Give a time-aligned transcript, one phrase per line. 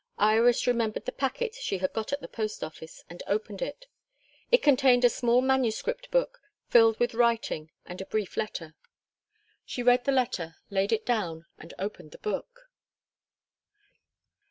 [0.17, 3.85] Iris remembered the packet she had got at the post office, and opened it.
[4.51, 8.73] It contained a small manuscript book filled with writing and a brief letter.
[9.63, 12.71] She read the letter, laid it down, and opened the book.